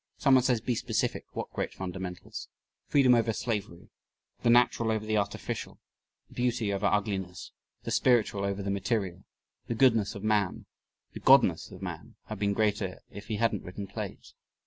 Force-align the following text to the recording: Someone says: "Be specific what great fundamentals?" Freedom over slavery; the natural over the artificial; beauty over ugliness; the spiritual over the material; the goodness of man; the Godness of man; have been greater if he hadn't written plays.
Someone 0.17 0.41
says: 0.41 0.61
"Be 0.61 0.73
specific 0.73 1.25
what 1.33 1.53
great 1.53 1.75
fundamentals?" 1.75 2.47
Freedom 2.87 3.13
over 3.13 3.33
slavery; 3.33 3.89
the 4.41 4.49
natural 4.49 4.89
over 4.89 5.05
the 5.05 5.15
artificial; 5.17 5.79
beauty 6.33 6.73
over 6.73 6.87
ugliness; 6.87 7.51
the 7.83 7.91
spiritual 7.91 8.43
over 8.43 8.63
the 8.63 8.71
material; 8.71 9.25
the 9.67 9.75
goodness 9.75 10.15
of 10.15 10.23
man; 10.23 10.65
the 11.13 11.19
Godness 11.19 11.71
of 11.71 11.83
man; 11.83 12.15
have 12.29 12.39
been 12.39 12.53
greater 12.53 12.97
if 13.11 13.27
he 13.27 13.35
hadn't 13.35 13.61
written 13.61 13.85
plays. 13.85 14.33